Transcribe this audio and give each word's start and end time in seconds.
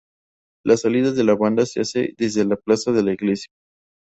La 0.65 0.77
salida 0.77 1.11
de 1.11 1.23
la 1.23 1.35
banda 1.35 1.63
se 1.67 1.81
hace 1.81 2.15
desde 2.17 2.43
la 2.43 2.55
plaza 2.55 2.91
de 2.91 3.03
la 3.03 3.13
Iglesia. 3.13 3.53